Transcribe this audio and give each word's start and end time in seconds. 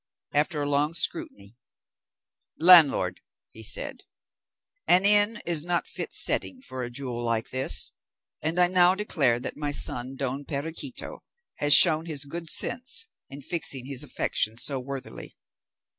After 0.33 0.59
a 0.63 0.67
long 0.67 0.95
scrutiny, 0.95 1.53
"Landlord," 2.57 3.21
he 3.51 3.61
said, 3.61 4.01
"an 4.87 5.05
inn 5.05 5.43
is 5.45 5.63
not 5.63 5.85
fit 5.85 6.11
setting 6.11 6.59
for 6.59 6.81
a 6.81 6.89
jewel 6.89 7.23
like 7.23 7.51
this, 7.51 7.91
and 8.41 8.57
I 8.57 8.67
now 8.67 8.95
declare 8.95 9.39
that 9.39 9.57
my 9.57 9.69
son 9.69 10.15
Don 10.15 10.43
Perequito 10.43 11.21
has 11.57 11.75
shown 11.75 12.07
his 12.07 12.25
good 12.25 12.49
sense 12.49 13.09
in 13.29 13.43
fixing 13.43 13.85
his 13.85 14.03
affections 14.03 14.63
so 14.63 14.79
worthily. 14.79 15.37